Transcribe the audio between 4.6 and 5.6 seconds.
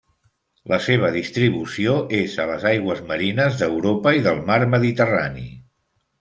Mediterrani.